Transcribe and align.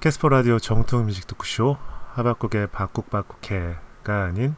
캐스퍼 0.00 0.28
라디오 0.28 0.60
정통 0.60 1.06
뮤직 1.06 1.26
토크쇼 1.26 1.76
하박국의 2.12 2.68
박국박국회가 2.68 4.24
아닌 4.26 4.54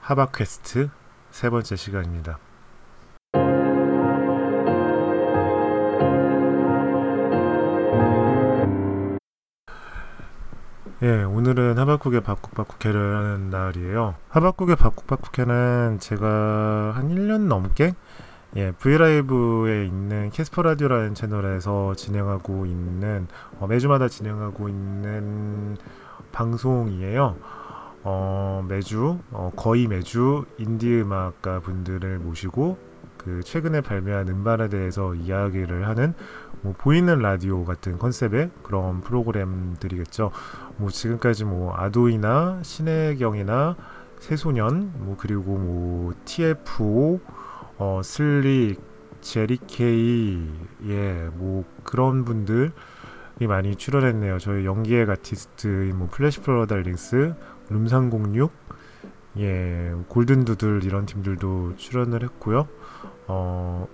하박퀘스트 0.00 0.88
세 1.30 1.50
번째 1.50 1.76
시간입니다. 1.76 2.38
예, 11.02 11.22
오늘은 11.24 11.76
하박국의 11.76 12.22
박국박국회를 12.22 13.14
하는 13.14 13.50
날이에요. 13.50 14.14
하박국의 14.30 14.76
박국박국회는 14.76 15.98
제가 16.00 16.92
한 16.96 17.10
1년 17.10 17.48
넘게 17.48 17.94
예, 18.56 18.72
V 18.72 18.91
LIVE에 18.91 19.84
있는 19.84 20.30
캐스퍼 20.30 20.62
라디오라는 20.62 21.12
채널에서 21.12 21.94
진행하고 21.94 22.64
있는 22.64 23.28
어, 23.58 23.66
매주마다 23.66 24.08
진행하고 24.08 24.70
있는 24.70 25.76
방송이에요. 26.32 27.36
어, 28.02 28.64
매주 28.66 29.18
어, 29.30 29.52
거의 29.54 29.86
매주 29.86 30.46
인디 30.56 31.02
음악가 31.02 31.60
분들을 31.60 32.18
모시고 32.20 32.78
그 33.18 33.42
최근에 33.42 33.82
발매한 33.82 34.26
음반에 34.28 34.70
대해서 34.70 35.14
이야기를 35.14 35.86
하는 35.86 36.14
뭐 36.62 36.74
보이는 36.78 37.18
라디오 37.18 37.66
같은 37.66 37.98
컨셉의 37.98 38.52
그런 38.62 39.02
프로그램들이겠죠. 39.02 40.30
뭐 40.78 40.88
지금까지 40.88 41.44
뭐 41.44 41.74
아도이나 41.76 42.60
신혜경이나 42.62 43.76
새소년 44.18 44.92
뭐 44.96 45.16
그리고 45.18 45.58
뭐 45.58 46.14
TFO 46.24 47.20
어 47.78 48.00
슬릭 48.02 48.80
제리케이 49.20 50.38
예 50.86 51.28
뭐 51.34 51.64
그런 51.84 52.24
분들이 52.24 52.70
많이 53.48 53.76
출연했네요. 53.76 54.38
저희 54.38 54.64
영기획의 54.64 55.06
아티스트인 55.10 55.96
뭐 55.98 56.08
Flash 56.10 56.40
Flood 56.40 56.66
Darlings 56.66 57.34
Room306 57.70 58.50
예 59.38 59.92
Golden 60.08 60.44
Doodle 60.44 60.84
이런 60.84 61.06
팀들도 61.06 61.76
출연을 61.76 62.22
했고요. 62.22 62.68
어 63.28 63.86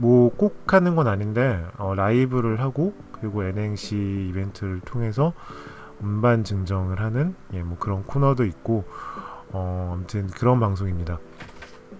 뭐 0.00 0.30
꼭 0.36 0.72
하는 0.72 0.96
건 0.96 1.06
아닌데 1.08 1.62
어, 1.76 1.94
라이브를 1.94 2.60
하고 2.60 2.94
그리고 3.12 3.44
N행시 3.44 4.28
이벤트를 4.30 4.80
통해서 4.80 5.34
음반 6.02 6.42
증정을 6.44 7.00
하는 7.00 7.34
예, 7.52 7.62
뭐 7.62 7.76
그런 7.78 8.02
코너도 8.04 8.44
있고 8.46 8.84
어, 9.52 9.92
아무튼 9.94 10.26
그런 10.28 10.58
방송입니다. 10.58 11.18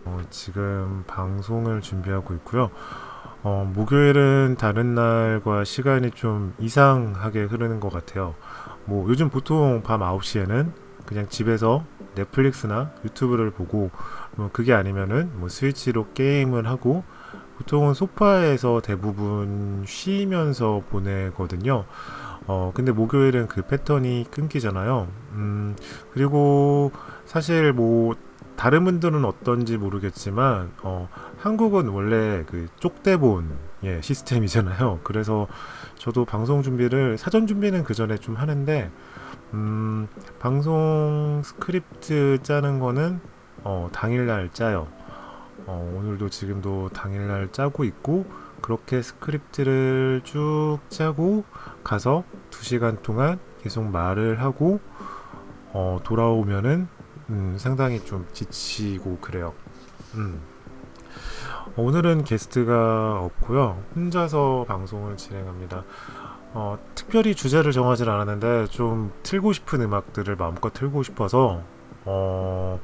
어, 0.04 0.20
지금 0.30 1.04
방송을 1.06 1.80
준비하고 1.80 2.34
있고요. 2.34 2.70
어, 3.42 3.70
목요일은 3.74 4.56
다른 4.58 4.94
날과 4.94 5.64
시간이 5.64 6.12
좀 6.12 6.54
이상하게 6.58 7.44
흐르는 7.44 7.80
것 7.80 7.92
같아요. 7.92 8.34
뭐 8.84 9.08
요즘 9.08 9.28
보통 9.28 9.82
밤 9.82 10.00
9시에는 10.00 10.72
그냥 11.06 11.28
집에서 11.28 11.84
넷플릭스나 12.14 12.92
유튜브를 13.04 13.50
보고 13.50 13.90
뭐 14.36 14.50
그게 14.52 14.72
아니면은 14.72 15.30
뭐 15.34 15.48
스위치로 15.48 16.12
게임을 16.14 16.66
하고 16.66 17.04
보통은 17.58 17.94
소파에서 17.94 18.80
대부분 18.80 19.84
쉬면서 19.86 20.82
보내거든요. 20.90 21.84
어, 22.46 22.72
근데 22.74 22.92
목요일은 22.92 23.48
그 23.48 23.62
패턴이 23.62 24.26
끊기잖아요. 24.30 25.08
음, 25.32 25.76
그리고 26.12 26.92
사실 27.24 27.72
뭐 27.72 28.14
다른 28.56 28.84
분들은 28.84 29.24
어떤지 29.24 29.76
모르겠지만 29.76 30.72
어, 30.82 31.08
한국은 31.38 31.88
원래 31.88 32.44
그 32.46 32.68
쪽대본 32.78 33.50
예, 33.84 34.00
시스템이잖아요. 34.00 35.00
그래서 35.04 35.46
저도 35.96 36.24
방송 36.24 36.62
준비를 36.62 37.18
사전 37.18 37.46
준비는 37.46 37.84
그 37.84 37.94
전에 37.94 38.16
좀 38.16 38.36
하는데 38.36 38.90
음, 39.52 40.08
방송 40.38 41.42
스크립트 41.44 42.38
짜는 42.42 42.78
거는 42.80 43.20
어, 43.62 43.88
당일날 43.92 44.50
짜요. 44.52 44.88
어, 45.66 45.94
오늘도 45.96 46.28
지금도 46.30 46.90
당일날 46.90 47.52
짜고 47.52 47.84
있고 47.84 48.26
그렇게 48.60 49.02
스크립트를 49.02 50.22
쭉 50.24 50.78
짜고 50.88 51.44
가서 51.82 52.24
2시간 52.50 53.02
동안 53.02 53.38
계속 53.62 53.84
말을 53.84 54.40
하고 54.40 54.80
어, 55.72 56.00
돌아오면은 56.02 56.88
음, 57.30 57.56
상당히 57.58 58.04
좀 58.04 58.26
지치고 58.32 59.18
그래요. 59.20 59.54
음. 60.14 60.40
오늘은 61.76 62.24
게스트가 62.24 63.20
없고요. 63.20 63.82
혼자서 63.94 64.66
방송을 64.68 65.16
진행합니다. 65.16 65.84
어, 66.52 66.78
특별히 66.94 67.34
주제를 67.34 67.72
정하지 67.72 68.04
않았는데 68.04 68.66
좀 68.66 69.12
틀고 69.22 69.52
싶은 69.52 69.80
음악들을 69.80 70.36
마음껏 70.36 70.72
틀고 70.72 71.02
싶어서 71.02 71.62
어, 72.04 72.80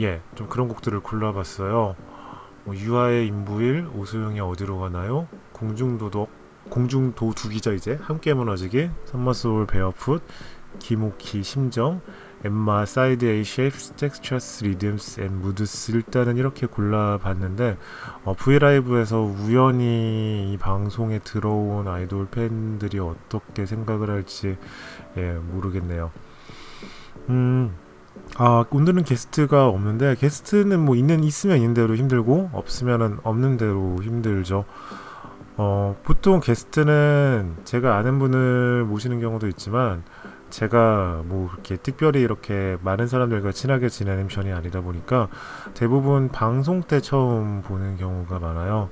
예, 0.00 0.20
좀 0.34 0.48
그런 0.48 0.68
곡들을 0.68 1.00
골라봤어요. 1.00 1.96
뭐 2.64 2.76
유아의 2.76 3.26
인부일, 3.26 3.88
오소영이 3.94 4.40
어디로 4.40 4.78
가나요? 4.78 5.26
공중도덕, 5.52 6.28
공중도둑이죠 6.68 7.72
이제 7.72 7.98
함께 8.02 8.34
무너지기, 8.34 8.90
Summer 9.06 9.42
Soul 9.42 9.66
Barefoot, 9.66 10.22
김오키 10.78 11.42
심정, 11.42 12.00
엠마 12.42 12.86
사이드 12.86 13.24
A 13.26 13.44
Shapes 13.44 13.92
Textures 13.94 14.64
Rhythms 14.64 15.20
and 15.20 15.40
Moods 15.40 15.92
일단은 15.92 16.38
이렇게 16.38 16.66
골라봤는데 16.66 17.76
어, 18.24 18.34
V 18.34 18.44
LIVE에서 18.44 19.20
우연히 19.20 20.52
이 20.52 20.56
방송에 20.56 21.18
들어온 21.18 21.86
아이돌 21.86 22.28
팬들이 22.30 22.98
어떻게 22.98 23.66
생각을 23.66 24.08
할지 24.08 24.56
예 25.18 25.32
모르겠네요. 25.32 26.10
음. 27.28 27.74
아 28.36 28.64
오늘은 28.70 29.04
게스트가 29.04 29.68
없는데 29.68 30.14
게스트는 30.16 30.80
뭐 30.80 30.96
있는 30.96 31.22
있으면 31.24 31.58
있는 31.58 31.74
대로 31.74 31.94
힘들고 31.94 32.50
없으면은 32.52 33.18
없는 33.22 33.56
대로 33.56 33.98
힘들죠. 34.02 34.64
어 35.56 35.96
보통 36.04 36.40
게스트는 36.40 37.56
제가 37.64 37.96
아는 37.96 38.18
분을 38.18 38.84
모시는 38.84 39.20
경우도 39.20 39.48
있지만 39.48 40.04
제가 40.50 41.22
뭐 41.24 41.48
그렇게 41.50 41.76
특별히 41.76 42.20
이렇게 42.20 42.76
많은 42.82 43.06
사람들과 43.06 43.52
친하게 43.52 43.88
지내는 43.88 44.28
편이 44.28 44.52
아니다 44.52 44.80
보니까 44.80 45.28
대부분 45.74 46.28
방송 46.28 46.82
때 46.82 47.00
처음 47.00 47.62
보는 47.62 47.96
경우가 47.96 48.38
많아요. 48.38 48.90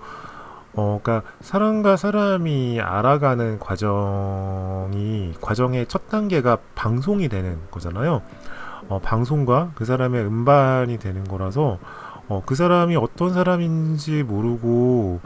어, 0.74 1.00
그러니까 1.02 1.28
사람과 1.40 1.96
사람이 1.96 2.80
알아가는 2.80 3.58
과정이 3.58 5.34
과정의 5.40 5.86
첫 5.86 6.08
단계가 6.08 6.58
방송이 6.74 7.28
되는 7.28 7.58
거잖아요. 7.70 8.22
어, 8.88 9.00
방송과 9.00 9.72
그 9.74 9.84
사람의 9.84 10.24
음반이 10.24 10.98
되는 10.98 11.24
거라서 11.24 11.78
어, 12.28 12.42
그 12.44 12.54
사람이 12.54 12.96
어떤 12.96 13.32
사람인지 13.32 14.22
모르고 14.22 15.20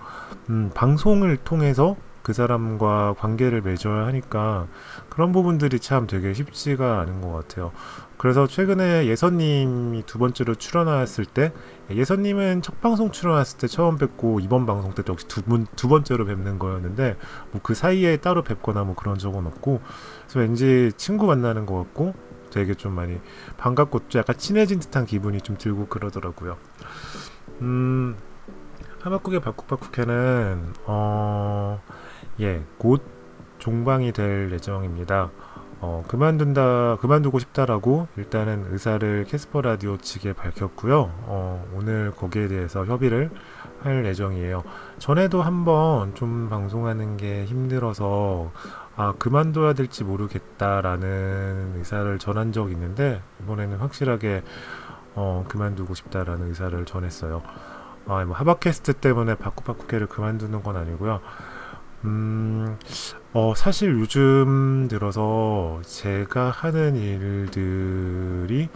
음, 0.50 0.70
방송을 0.74 1.36
통해서 1.38 1.96
그 2.22 2.32
사람과 2.32 3.14
관계를 3.18 3.62
맺어야 3.62 4.06
하니까 4.06 4.68
그런 5.08 5.32
부분들이 5.32 5.80
참 5.80 6.06
되게 6.06 6.32
쉽지가 6.34 7.00
않은 7.00 7.20
것 7.20 7.32
같아요. 7.32 7.72
그래서 8.16 8.46
최근에 8.46 9.06
예선님이 9.06 10.04
두 10.06 10.18
번째로 10.18 10.54
출연하였을 10.54 11.24
때 11.24 11.52
예선님은 11.90 12.62
첫 12.62 12.80
방송 12.80 13.10
출연했을 13.10 13.58
때 13.58 13.66
처음 13.66 13.98
뵙고 13.98 14.38
이번 14.38 14.64
방송 14.64 14.94
때 14.94 15.02
역시 15.08 15.26
두, 15.26 15.42
분, 15.42 15.66
두 15.74 15.88
번째로 15.88 16.24
뵙는 16.26 16.60
거였는데 16.60 17.16
뭐 17.50 17.62
그 17.62 17.74
사이에 17.74 18.18
따로 18.18 18.42
뵙거나 18.42 18.84
뭐 18.84 18.94
그런 18.94 19.16
적은 19.16 19.46
없고 19.46 19.80
그래서 20.24 20.40
왠지 20.40 20.92
친구 20.96 21.26
만나는 21.26 21.64
것 21.64 21.78
같고 21.78 22.12
되게 22.50 22.74
좀 22.74 22.92
많이 22.92 23.18
반갑고 23.56 24.08
좀 24.08 24.18
약간 24.18 24.36
친해진 24.36 24.78
듯한 24.78 25.06
기분이 25.06 25.40
좀 25.40 25.56
들고 25.56 25.86
그러더라고요. 25.86 26.58
음, 27.62 28.16
하박국의 29.00 29.40
박국박국회는 29.40 30.74
어, 30.84 31.80
예, 32.40 32.62
곧 32.78 33.02
종방이 33.58 34.12
될 34.12 34.50
예정입니다. 34.52 35.30
어, 35.80 36.04
그만둔다, 36.06 36.96
그만두고 37.00 37.40
싶다라고 37.40 38.06
일단은 38.16 38.66
의사를 38.70 39.24
캐스퍼 39.24 39.62
라디오 39.62 39.96
측에 39.96 40.32
밝혔고요. 40.32 41.10
어, 41.24 41.68
오늘 41.74 42.12
거기에 42.12 42.46
대해서 42.46 42.84
협의를 42.84 43.30
할 43.82 44.04
예정이에요. 44.04 44.62
전에도 44.98 45.42
한번 45.42 46.14
좀 46.14 46.48
방송하는 46.48 47.16
게 47.16 47.44
힘들어서 47.44 48.52
아, 48.94 49.14
그만둬야 49.18 49.72
될지 49.72 50.04
모르겠다라는 50.04 51.74
의사를 51.78 52.16
전한 52.18 52.52
적이 52.52 52.74
있는데 52.74 53.20
이번에는 53.42 53.78
확실하게 53.78 54.44
어, 55.14 55.44
그만두고 55.48 55.94
싶다라는 55.94 56.48
의사를 56.48 56.84
전했어요. 56.84 57.42
아, 58.06 58.24
뭐 58.24 58.36
하바캐스트 58.36 58.94
때문에 58.94 59.34
바꾸바꾸케를 59.34 60.06
그만두는 60.06 60.62
건 60.62 60.76
아니고요. 60.76 61.20
음, 62.04 62.76
어, 63.32 63.54
사실 63.56 63.98
요즘 63.98 64.88
들어서 64.88 65.80
제가 65.84 66.50
하는 66.50 66.96
일들이 66.96 68.68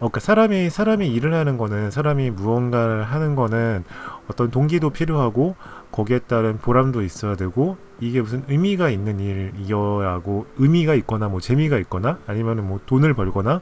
어, 0.00 0.06
그러니까 0.08 0.20
사람이 0.20 0.70
사람이 0.70 1.08
일을 1.08 1.34
하는 1.34 1.58
거는 1.58 1.90
사람이 1.90 2.30
무언가를 2.30 3.02
하는 3.02 3.34
거는 3.34 3.84
어떤 4.30 4.50
동기도 4.50 4.90
필요하고 4.90 5.56
거기에 5.90 6.20
따른 6.20 6.58
보람도 6.58 7.02
있어야 7.02 7.34
되고 7.34 7.76
이게 7.98 8.20
무슨 8.20 8.44
의미가 8.48 8.90
있는 8.90 9.18
일이어야 9.18 10.10
하고 10.10 10.46
의미가 10.58 10.94
있거나 10.94 11.28
뭐 11.28 11.40
재미가 11.40 11.78
있거나 11.78 12.18
아니면은 12.28 12.68
뭐 12.68 12.78
돈을 12.86 13.14
벌거나 13.14 13.60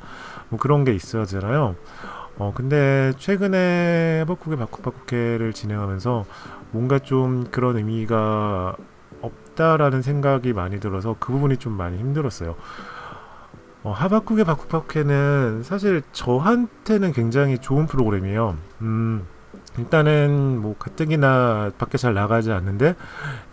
뭐 0.51 0.59
그런 0.59 0.85
게 0.85 0.93
있어야 0.93 1.25
되잖아요. 1.25 1.75
어 2.39 2.53
근데 2.55 3.15
최근에 3.17 4.25
하바쿡의 4.27 4.59
바쿡바쿡회를 4.59 5.55
진행하면서 5.55 6.27
뭔가 6.73 6.99
좀 6.99 7.47
그런 7.51 7.79
의미가 7.79 8.77
없다라는 9.57 10.03
생각이 10.03 10.53
많이 10.53 10.79
들어서 10.79 11.17
그 11.19 11.33
부분이 11.33 11.57
좀 11.57 11.73
많이 11.73 11.99
힘들었어요. 11.99 12.55
어, 13.83 13.91
하바쿡의 13.93 14.45
바쿡바쿡회는 14.45 15.63
사실 15.65 16.03
저한테는 16.13 17.13
굉장히 17.13 17.59
좋은 17.59 17.87
프로그램이에요. 17.87 18.57
음, 18.83 19.27
일단은 19.79 20.61
뭐 20.61 20.77
가뜩이나 20.79 21.73
밖에 21.79 21.99
잘 21.99 22.15
나가지 22.15 22.53
않는데 22.53 22.95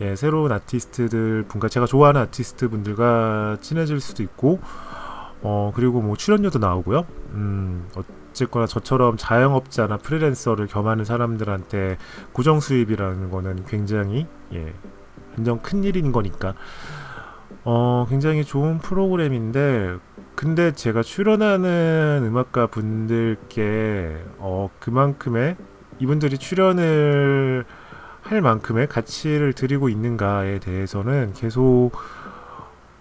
예, 0.01 0.15
새로운 0.15 0.51
아티스트들 0.51 1.45
분과 1.47 1.69
제가 1.69 1.85
좋아하는 1.85 2.21
아티스트 2.21 2.69
분들과 2.69 3.57
친해질 3.61 3.99
수도 3.99 4.23
있고 4.23 4.59
어 5.41 5.73
그리고 5.75 6.01
뭐 6.01 6.15
출연료도 6.15 6.59
나오고요. 6.59 7.05
음 7.31 7.89
어쨌거나 8.31 8.65
저처럼 8.65 9.17
자영업자나 9.17 9.97
프리랜서를 9.97 10.67
겸하는 10.67 11.03
사람들한테 11.03 11.97
고정 12.31 12.61
수입이라는 12.61 13.29
거는 13.29 13.65
굉장히 13.65 14.25
예 14.53 14.73
완전 15.35 15.61
큰 15.61 15.83
일인 15.83 16.11
거니까 16.11 16.53
어 17.63 18.05
굉장히 18.09 18.43
좋은 18.43 18.79
프로그램인데 18.79 19.97
근데 20.35 20.73
제가 20.73 21.03
출연하는 21.03 22.23
음악가 22.25 22.67
분들께 22.67 24.17
어 24.39 24.69
그만큼의 24.79 25.55
이분들이 25.99 26.37
출연을 26.37 27.65
할 28.21 28.41
만큼의 28.41 28.87
가치를 28.87 29.53
드리고 29.53 29.89
있는가에 29.89 30.59
대해서는 30.59 31.33
계속 31.33 31.91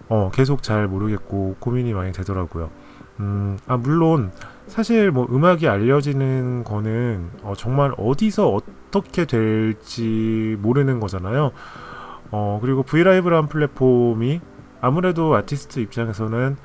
어 0.09 0.31
계속 0.33 0.61
잘 0.61 0.87
모르겠고 0.87 1.55
고민이 1.59 1.93
많이 1.93 2.11
되더라고요. 2.11 2.69
음, 3.19 3.57
아 3.67 3.77
물론 3.77 4.31
사실 4.67 5.11
뭐 5.11 5.27
음악이 5.29 5.67
알려지는 5.67 6.63
거는 6.63 7.29
어, 7.43 7.53
정말 7.55 7.93
어디서 7.97 8.49
어떻게 8.49 9.25
될지 9.25 10.57
모르는 10.61 10.99
거잖아요. 10.99 11.51
어 12.35 12.57
그리고 12.59 12.81
브이라이브라는 12.81 13.47
플랫폼이 13.47 14.41
아무래도 14.81 15.35
아티스트 15.35 15.79
입장에서는 15.81 16.57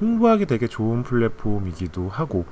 홍보하기 0.00 0.46
되게 0.46 0.66
좋은 0.66 1.02
플랫폼이기도 1.02 2.08
하고 2.08 2.46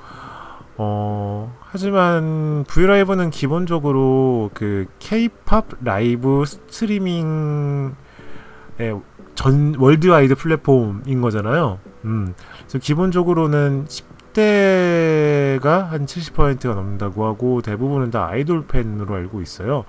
어 0.76 1.56
하지만 1.60 2.66
V 2.68 2.75
LIVE는 2.75 3.30
기본적으로 3.30 4.50
그 4.52 4.84
케이팝 4.98 5.82
live 5.82 6.44
streaming의 6.44 7.94
전 9.34 9.74
worldwide 9.78 10.34
플랫폼인 10.34 11.22
거잖아요. 11.22 11.78
음. 12.04 12.34
그래서 12.60 12.78
기본적으로는 12.80 13.86
10대가 13.86 15.88
한 15.88 16.04
70%가 16.04 16.74
넘는다고 16.74 17.24
하고 17.24 17.62
대부분은 17.62 18.10
다 18.10 18.28
아이돌 18.28 18.66
팬으로 18.66 19.14
알고 19.14 19.40
있어요. 19.40 19.86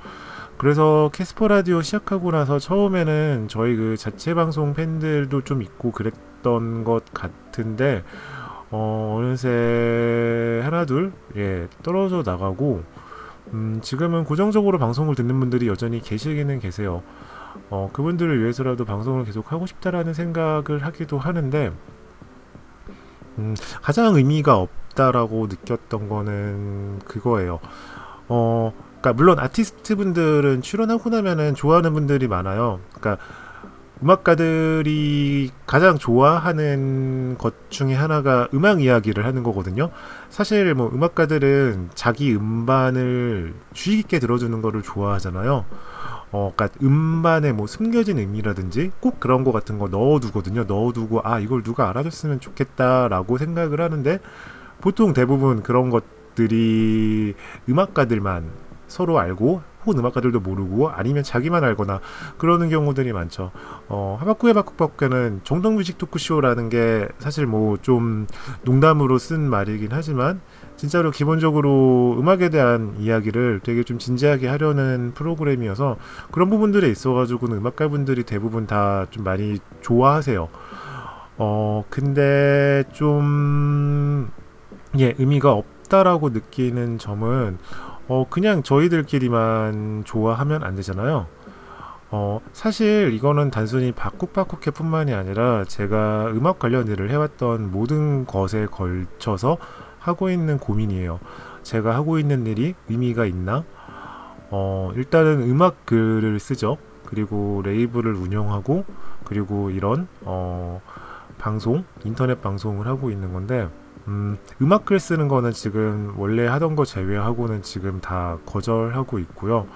그래서 0.60 1.10
캐스퍼 1.14 1.48
라디오 1.48 1.82
시작하고 1.82 2.32
나서 2.32 2.60
처음에는 2.60 3.48
저희 3.48 3.78
그 3.78 3.96
자체 3.96 4.34
방송 4.34 4.74
팬들도 4.74 5.46
좀 5.46 5.62
있고 5.62 5.94
그랬던 5.94 6.84
것 6.84 7.06
같은데 7.14 8.04
어, 8.70 9.16
어느새 9.18 10.60
하나 10.62 10.84
둘 10.84 11.14
예, 11.38 11.70
떨어져 11.82 12.24
나가고 12.26 12.84
음, 13.54 13.80
지금은 13.82 14.26
고정적으로 14.26 14.78
방송을 14.80 15.16
듣는 15.16 15.40
분들이 15.40 15.70
여전히 15.70 16.02
계시기는 16.02 16.60
계세요. 16.60 17.04
어, 17.70 17.90
그분들을 17.94 18.42
위해서라도 18.42 18.84
방송을 18.84 19.24
계속 19.24 19.54
하고 19.54 19.66
싶다라는 19.66 20.14
생각을 20.14 20.80
하기도 20.84 21.18
하는데 21.18 21.72
음, 23.38 23.56
가장 23.82 24.14
의미가 24.14 24.58
없다라고 24.58 25.48
느꼈던 25.48 26.10
거는 26.10 27.00
그거예요. 27.06 27.62
어, 28.28 28.74
그러니까 29.00 29.14
물론 29.14 29.40
아티스트 29.40 29.96
분들은 29.96 30.62
출연하고 30.62 31.10
나면은 31.10 31.56
좋아하는 31.56 31.94
분들이 31.94 32.28
많아요. 32.28 32.80
그러니까 32.94 33.24
음악가들이 34.02 35.52
가장 35.66 35.98
좋아하는 35.98 37.38
것 37.38 37.70
중에 37.70 37.94
하나가 37.94 38.48
음악 38.54 38.82
이야기를 38.82 39.26
하는 39.26 39.44
거거든요. 39.44 39.90
사실 40.30 40.74
뭐 40.74 40.90
음악가들은 40.94 41.90
자기 41.96 42.34
음반을 42.34 43.54
주의 43.74 43.98
깊게 43.98 44.20
들어주는 44.20 44.62
거를 44.62 44.82
좋아하잖아요. 44.82 45.66
어, 46.32 46.54
그니까 46.56 46.74
음반에 46.82 47.52
뭐 47.52 47.68
숨겨진 47.68 48.20
의미라든지 48.20 48.92
꼭 49.00 49.20
그런 49.20 49.44
거 49.44 49.52
같은 49.52 49.80
거 49.80 49.88
넣어두거든요. 49.90 50.64
넣어두고 50.64 51.22
아 51.24 51.40
이걸 51.40 51.64
누가 51.64 51.90
알아줬으면 51.90 52.40
좋겠다라고 52.40 53.38
생각을 53.38 53.82
하는데 53.82 54.20
보통 54.80 55.14
대부분 55.14 55.62
그런 55.62 55.90
것들이 55.90 57.36
음악가들만 57.68 58.69
서로 58.90 59.18
알고 59.20 59.62
혹은 59.86 60.00
음악가들도 60.00 60.42
모르고 60.42 60.90
아니면 60.90 61.24
자기만 61.24 61.64
알거나 61.64 62.02
그러는 62.38 62.70
경우들이 62.70 63.14
많죠. 63.14 63.52
어, 63.88 64.18
하바쿠의 64.20 64.54
바쿠바쿠는 64.54 65.42
정동 65.46 65.76
뮤직 65.76 65.98
토크쇼라는 65.98 66.68
게 66.70 67.08
사실 67.20 67.46
뭐 67.46 67.78
좀 67.82 68.28
농담으로 68.64 69.18
쓴 69.18 69.50
말이긴 69.50 69.90
하지만 69.92 70.42
진짜로 70.76 71.12
기본적으로 71.12 72.18
음악에 72.20 72.50
대한 72.50 72.96
이야기를 73.00 73.62
되게 73.64 73.84
좀 73.84 74.00
진지하게 74.00 74.48
하려는 74.48 75.14
프로그램이어서 75.14 75.96
그런 76.32 76.50
부분들에 76.50 76.90
있어가지고는 76.90 77.58
음악가분들이 77.58 78.24
대부분 78.24 78.68
다 78.68 79.06
좀 79.12 79.24
많이 79.24 79.60
좋아하세요. 79.82 80.50
어, 81.38 81.86
근데 81.90 82.84
좀, 82.92 84.30
예, 85.00 85.16
의미가 85.18 85.52
없다라고 85.54 86.30
느끼는 86.30 86.98
점은, 86.98 87.58
어, 88.10 88.26
그냥 88.28 88.64
저희들끼리만 88.64 90.04
좋아하면 90.04 90.64
안 90.64 90.76
되잖아요. 90.76 91.28
어, 92.12 92.42
사실 92.54 93.14
이거는 93.14 93.52
단순히 93.52 93.92
바쿡바쿡해 93.92 94.72
뿐만이 94.72 95.14
아니라 95.14 95.64
제가 95.66 96.32
음악 96.32 96.58
관련 96.58 96.88
일을 96.88 97.12
해왔던 97.12 97.72
모든 97.72 98.26
것에 98.26 98.66
걸쳐서 98.66 99.58
하고 100.00 100.32
있는 100.32 100.58
고민이에요. 100.58 101.20
제가 101.62 101.94
하고 101.94 102.18
있는 102.18 102.48
일이 102.48 102.74
의미가 102.90 103.26
있나? 103.26 103.64
어, 104.50 104.92
일단은 104.96 105.44
음악 105.44 105.86
글을 105.86 106.40
쓰죠. 106.40 106.78
그리고 107.06 107.62
레이블을 107.64 108.16
운영하고, 108.16 108.86
그리고 109.24 109.70
이런, 109.70 110.08
어, 110.22 110.82
방송, 111.38 111.84
인터넷 112.04 112.42
방송을 112.42 112.88
하고 112.88 113.12
있는 113.12 113.34
건데, 113.34 113.68
음, 114.10 114.40
음악 114.60 114.86
글 114.86 115.00
쓰는 115.00 115.28
거는 115.28 115.52
지금 115.52 116.14
원래 116.18 116.48
하던 116.48 116.76
거 116.76 116.84
제외하고는 116.84 117.62
지금 117.62 118.02
다 118.02 118.40
거절하고 118.46 119.20
있고요. 119.20 119.68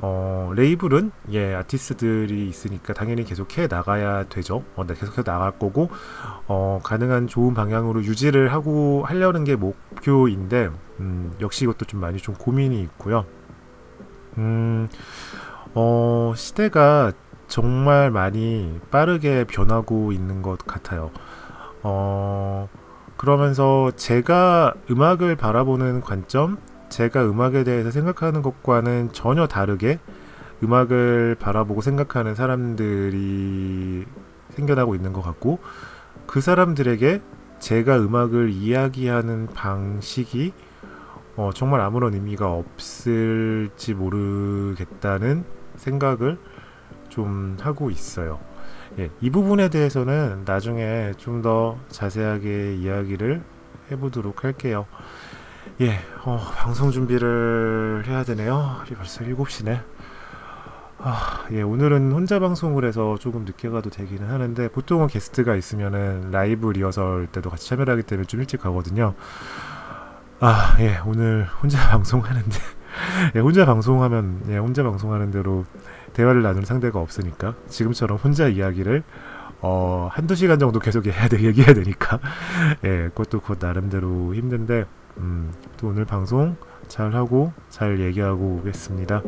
어, 0.00 0.50
레이블은 0.56 1.12
예 1.30 1.54
아티스트들이 1.54 2.48
있으니까 2.48 2.92
당연히 2.92 3.22
계속 3.22 3.56
해 3.56 3.68
나가야 3.68 4.24
되죠. 4.24 4.64
어, 4.74 4.84
네, 4.84 4.94
계속해서 4.94 5.22
나갈 5.22 5.52
거고 5.52 5.90
어, 6.48 6.80
가능한 6.82 7.28
좋은 7.28 7.54
방향으로 7.54 8.02
유지를 8.02 8.52
하고 8.52 9.04
하려는 9.06 9.44
게 9.44 9.54
목표인데 9.54 10.70
음, 10.98 11.32
역시 11.40 11.64
이것도 11.64 11.84
좀 11.84 12.00
많이 12.00 12.18
좀 12.18 12.34
고민이 12.34 12.82
있고요. 12.82 13.24
음, 14.38 14.88
어, 15.74 16.32
시대가 16.36 17.12
정말 17.46 18.10
많이 18.10 18.80
빠르게 18.90 19.44
변하고 19.44 20.10
있는 20.10 20.42
것 20.42 20.66
같아요. 20.66 21.12
어, 21.84 22.31
그러면서 23.22 23.92
제가 23.94 24.74
음악을 24.90 25.36
바라보는 25.36 26.00
관점, 26.00 26.58
제가 26.88 27.24
음악에 27.24 27.62
대해서 27.62 27.92
생각하는 27.92 28.42
것과는 28.42 29.12
전혀 29.12 29.46
다르게 29.46 30.00
음악을 30.60 31.36
바라보고 31.38 31.82
생각하는 31.82 32.34
사람들이 32.34 34.06
생겨나고 34.50 34.96
있는 34.96 35.12
것 35.12 35.22
같고 35.22 35.60
그 36.26 36.40
사람들에게 36.40 37.22
제가 37.60 37.98
음악을 37.98 38.50
이야기하는 38.50 39.46
방식이 39.54 40.52
어, 41.36 41.50
정말 41.54 41.80
아무런 41.80 42.14
의미가 42.14 42.52
없을지 42.52 43.94
모르겠다는 43.94 45.44
생각을 45.76 46.40
좀 47.08 47.56
하고 47.60 47.88
있어요. 47.88 48.40
예, 48.98 49.10
이 49.20 49.30
부분에 49.30 49.68
대해서는 49.70 50.42
나중에 50.44 51.12
좀 51.16 51.42
더 51.42 51.76
자세하게 51.88 52.76
이야기를 52.76 53.42
해보도록 53.90 54.44
할게요. 54.44 54.86
예, 55.80 55.98
어, 56.24 56.38
방송 56.56 56.90
준비를 56.92 58.04
해야 58.06 58.22
되네요. 58.22 58.76
벌써 58.96 59.24
7시네. 59.24 59.80
아, 60.98 61.46
예, 61.50 61.62
오늘은 61.62 62.12
혼자 62.12 62.38
방송을 62.38 62.84
해서 62.84 63.16
조금 63.18 63.44
늦게 63.44 63.70
가도 63.70 63.90
되기는 63.90 64.28
하는데, 64.30 64.68
보통은 64.68 65.08
게스트가 65.08 65.56
있으면은 65.56 66.30
라이브 66.30 66.70
리허설 66.70 67.26
때도 67.32 67.50
같이 67.50 67.68
참여를 67.70 67.92
하기 67.94 68.02
때문에 68.04 68.26
좀 68.26 68.38
일찍 68.38 68.60
가거든요. 68.60 69.14
아, 70.38 70.76
예, 70.78 70.98
오늘 71.04 71.48
혼자 71.60 71.78
방송하는데, 71.90 72.56
예, 73.34 73.40
혼자 73.40 73.64
방송하면 73.66 74.42
예, 74.50 74.58
혼자 74.58 74.84
방송하는 74.84 75.32
대로 75.32 75.64
대화를 76.12 76.42
나눌 76.42 76.64
상대가 76.64 77.00
없으니까 77.00 77.54
지금처럼 77.68 78.18
혼자 78.18 78.48
이야기를 78.48 79.02
어, 79.64 80.08
한두 80.10 80.34
시간 80.34 80.58
정도 80.58 80.80
계속 80.80 81.06
해야 81.06 81.28
돼, 81.28 81.40
얘기해야 81.40 81.72
되니까. 81.72 82.18
예, 82.84 83.08
그것도 83.14 83.40
곧 83.40 83.58
나름대로 83.60 84.34
힘든데, 84.34 84.86
음, 85.18 85.52
또 85.76 85.88
오늘 85.88 86.04
방송 86.04 86.56
잘 86.88 87.14
하고, 87.14 87.52
잘 87.70 88.00
얘기하고 88.00 88.58
오겠습니다. 88.60 89.22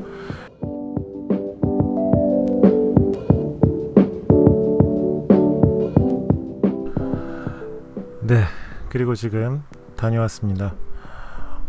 네, 8.22 8.42
그리고 8.88 9.14
지금 9.14 9.62
다녀왔습니다. 9.96 10.74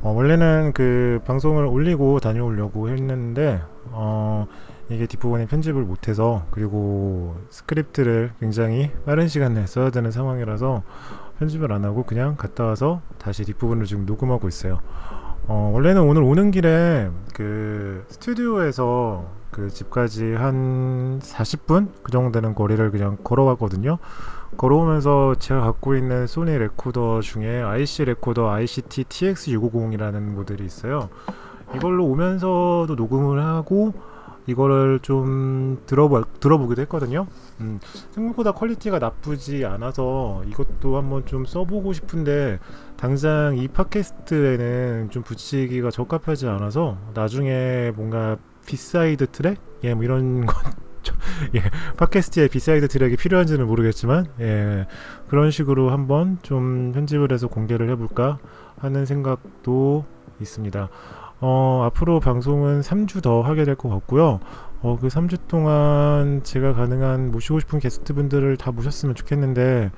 어, 0.01 0.09
원래는 0.09 0.71
그 0.73 1.19
방송을 1.25 1.65
올리고 1.67 2.19
다녀오려고 2.19 2.89
했는데, 2.89 3.61
어, 3.91 4.47
이게 4.89 5.07
뒷부분에 5.07 5.47
편집을 5.47 5.83
못해서 5.83 6.45
그리고 6.51 7.35
스크립트를 7.49 8.33
굉장히 8.39 8.91
빠른 9.05 9.27
시간 9.27 9.53
내에 9.53 9.65
써야 9.65 9.89
되는 9.89 10.11
상황이라서 10.11 10.83
편집을 11.39 11.71
안 11.71 11.83
하고 11.85 12.03
그냥 12.03 12.35
갔다 12.35 12.65
와서 12.65 13.01
다시 13.17 13.43
뒷부분을 13.45 13.85
지금 13.85 14.05
녹음하고 14.05 14.47
있어요. 14.47 14.79
어, 15.47 15.71
원래는 15.73 16.01
오늘 16.01 16.23
오는 16.23 16.51
길에 16.51 17.09
그 17.33 18.05
스튜디오에서 18.09 19.25
그 19.51 19.69
집까지 19.69 20.33
한 20.33 21.19
40분 21.21 21.89
그 22.03 22.11
정도 22.11 22.31
되는 22.31 22.55
거리를 22.55 22.91
그냥 22.91 23.17
걸어왔거든요. 23.23 23.97
걸어오면서 24.57 25.35
제가 25.35 25.61
갖고 25.61 25.95
있는 25.95 26.27
소니 26.27 26.57
레코더 26.57 27.21
중에 27.21 27.61
IC 27.61 28.05
레코더 28.05 28.49
ICD 28.51 29.03
TX650이라는 29.05 30.19
모델이 30.21 30.65
있어요. 30.65 31.09
이걸로 31.75 32.05
오면서도 32.05 32.95
녹음을 32.95 33.43
하고 33.43 33.93
이거를 34.47 34.99
좀 35.01 35.81
들어보, 35.85 36.23
들어보기도 36.39 36.81
했거든요. 36.83 37.27
음, 37.59 37.79
생각보다 38.11 38.51
quality가 38.51 38.99
나쁘지 38.99 39.65
않아서 39.65 40.43
이것도 40.47 40.97
한번 40.97 41.25
좀 41.25 41.45
써보고 41.45 41.93
싶은데 41.93 42.59
당장 42.97 43.57
이 43.57 43.67
팟캐스트에는 43.67 45.09
좀 45.09 45.23
붙이기가 45.23 45.91
적합하지 45.91 46.47
않아서 46.47 46.97
나중에 47.13 47.91
뭔가 47.95 48.37
B-side 48.65 49.27
track? 49.27 49.57
예, 49.83 49.93
뭐 49.93 50.03
이런 50.03 50.45
건 50.45 50.55
예, 51.55 51.61
팟캐스트에 51.97 52.47
B-side 52.47 52.87
track이 52.87 53.15
필요한지는 53.15 53.67
모르겠지만 53.67 54.25
예, 54.39 54.87
그런 55.27 55.51
식으로 55.51 55.91
한번 55.91 56.39
좀 56.41 56.91
편집을 56.93 57.31
해서 57.31 57.47
공개를 57.47 57.89
해볼까 57.91 58.39
하는 58.77 59.05
생각도 59.05 60.05
있습니다. 60.41 60.89
어, 61.41 61.83
앞으로 61.85 62.19
방송은 62.19 62.81
3주 62.81 63.21
더 63.21 63.41
하게 63.41 63.65
될 63.65 63.75
것 63.75 63.89
같고요. 63.89 64.39
어, 64.81 64.97
그 64.99 65.09
3주 65.09 65.37
동안 65.47 66.41
제가 66.43 66.73
가능한 66.73 67.31
모시고 67.31 67.59
싶은 67.59 67.79
게스트분들을 67.79 68.57
다 68.57 68.71
모셨으면 68.71 69.15
좋겠는데, 69.15 69.91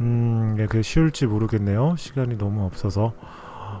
음, 0.00 0.56
예, 0.58 0.66
그게 0.66 0.82
쉬울지 0.82 1.26
모르겠네요. 1.26 1.96
시간이 1.98 2.38
너무 2.38 2.64
없어서. 2.64 3.12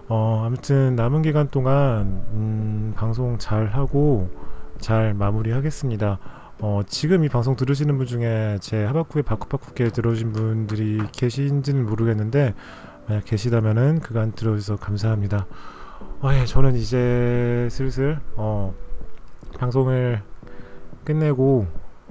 어, 0.08 0.42
아무튼 0.46 0.96
남은 0.96 1.22
기간 1.22 1.48
동안, 1.48 2.22
음, 2.32 2.92
방송 2.96 3.38
잘 3.38 3.66
하고 3.68 4.28
잘 4.78 5.14
마무리 5.14 5.52
하겠습니다. 5.52 6.18
어, 6.60 6.82
지금 6.86 7.24
이 7.24 7.28
방송 7.28 7.56
들으시는 7.56 7.96
분 7.96 8.06
중에 8.06 8.58
제 8.60 8.84
하바쿠의 8.84 9.22
바쿠바쿠께 9.22 9.90
들어오신 9.90 10.32
분들이 10.32 11.00
계신지는 11.12 11.86
모르겠는데, 11.86 12.54
만약 13.08 13.24
계시다면은 13.24 14.00
그간 14.00 14.32
들어주셔서 14.32 14.78
감사합니다. 14.78 15.46
아, 16.22 16.34
예, 16.34 16.44
저는 16.44 16.74
이제 16.74 17.68
슬슬 17.70 18.18
어, 18.36 18.74
방송을 19.58 20.22
끝내고 21.04 21.66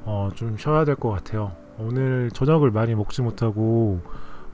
어, 0.05 0.29
좀 0.35 0.57
쉬어야 0.57 0.83
될 0.85 0.95
것 0.95 1.09
같아요. 1.11 1.51
오늘 1.77 2.29
저녁을 2.31 2.71
많이 2.71 2.95
먹지 2.95 3.21
못하고 3.21 4.01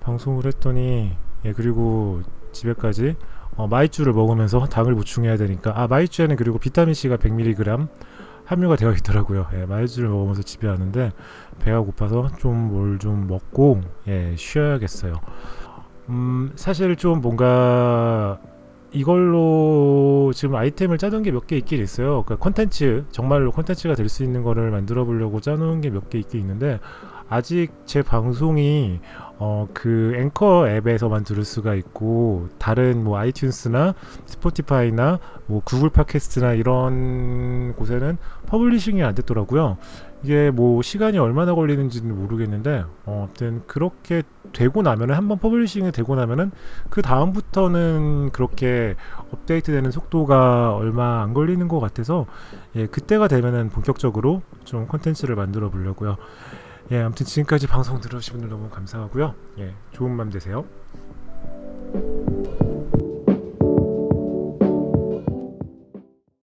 방송을 0.01 0.45
했더니 0.45 1.15
예, 1.45 1.53
그리고 1.53 2.21
집에까지 2.51 3.15
어, 3.55 3.67
마이쮸를 3.67 4.11
먹으면서 4.13 4.65
당을 4.65 4.93
보충해야 4.95 5.37
되니까 5.37 5.71
아 5.79 5.87
마이쮸에는 5.87 6.35
그리고 6.35 6.59
비타민 6.59 6.93
C가 6.93 7.15
100mg 7.17 7.87
함유가 8.43 8.75
되어 8.75 8.91
있더라고요. 8.91 9.47
예, 9.53 9.65
마이쮸를 9.65 10.09
먹으면서 10.09 10.41
집에 10.43 10.67
왔는데 10.67 11.13
배가 11.59 11.79
고파서 11.79 12.29
좀 12.37 12.55
뭘좀 12.73 13.27
먹고 13.27 13.81
예, 14.07 14.35
쉬어야겠어요. 14.37 15.13
음, 16.09 16.51
사실 16.55 16.95
좀 16.97 17.21
뭔가 17.21 18.37
이걸로 18.95 20.31
지금 20.33 20.55
아이템을 20.55 20.97
짜놓은 20.97 21.23
게몇 21.23 21.47
개 21.47 21.57
있긴 21.57 21.81
있어요. 21.83 22.23
그러니까 22.23 22.37
콘텐츠 22.37 23.05
정말로 23.11 23.51
콘텐츠가 23.51 23.93
될 23.93 24.09
수 24.09 24.23
있는 24.23 24.43
거를 24.43 24.71
만들어 24.71 25.03
보려고 25.05 25.41
짜놓은 25.41 25.81
게 25.81 25.89
몇 25.89 26.09
개 26.09 26.17
있긴 26.19 26.39
있는데 26.41 26.79
아직 27.27 27.69
제 27.85 28.01
방송이 28.01 28.99
어 29.39 29.67
그 29.73 30.13
앵커 30.15 30.67
앱에서만 30.69 31.23
들을 31.25 31.43
수가 31.43 31.75
있고 31.75 32.47
다른 32.57 33.03
뭐 33.03 33.17
iTunes나 33.19 33.95
Spotify나 34.25 35.19
뭐 35.47 35.61
구글 35.65 35.89
팟캐스트나 35.89 36.53
이런 36.53 37.73
곳에는 37.75 38.17
publishing이 38.47 39.03
안 39.03 39.13
됐더라고요. 39.15 39.77
이게 40.23 40.49
뭐 40.49 40.81
시간이 40.81 41.17
얼마나 41.17 41.53
걸리는지는 41.53 42.15
모르겠는데 42.15 42.85
어, 43.05 43.25
아무튼 43.25 43.61
그렇게 43.67 44.23
되고 44.53 44.81
나면은 44.81 45.15
한번 45.15 45.37
publishing이 45.37 45.91
되고 45.91 46.15
나면은 46.15 46.51
그 46.89 47.01
다음부터는 47.01 48.31
그렇게 48.31 48.95
업데이트되는 49.31 49.91
속도가 49.91 50.75
얼마 50.75 51.21
안 51.21 51.33
걸리는 51.33 51.67
것 51.67 51.79
같아서 51.79 52.25
예, 52.75 52.87
그때가 52.87 53.27
되면은 53.27 53.69
본격적으로 53.69 54.41
좀 54.63 54.87
콘텐츠를 54.87 55.35
만들어 55.35 55.69
보려고요. 55.69 56.15
예, 56.91 57.01
아무튼 57.01 57.25
지금까지 57.25 57.67
방송 57.67 57.99
들어주신 57.99 58.33
분들 58.33 58.49
너무 58.49 58.69
감사하고요. 58.69 59.33
예, 59.59 59.73
좋은 59.91 60.15
밤 60.17 60.29
되세요. 60.29 60.65